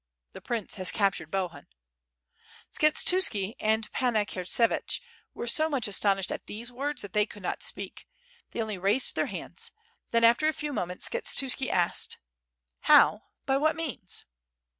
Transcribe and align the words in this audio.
The 0.31 0.41
prince 0.41 0.73
has 0.81 0.89
captured 0.89 1.29
Hohun." 1.31 1.67
Skshetuski 2.71 3.53
and 3.59 3.91
Panna 3.91 4.25
Kurtsevich 4.25 4.99
were 5.35 5.45
so 5.45 5.69
much 5.69 5.87
aston 5.87 6.17
ished 6.17 6.31
at 6.31 6.47
these 6.47 6.71
words 6.71 7.03
that 7.03 7.13
they 7.13 7.27
could 7.27 7.43
not 7.43 7.61
speak, 7.61 8.07
they 8.49 8.63
only 8.63 8.79
raised 8.79 9.13
their 9.15 9.27
hands;• 9.27 9.69
then 10.09 10.23
after 10.23 10.47
a 10.47 10.53
few 10.53 10.73
moments 10.73 11.07
Skshetuski 11.07 11.69
asked: 11.69 12.17
"How, 12.85 13.25
by 13.45 13.57
what 13.57 13.75
means?" 13.75 14.25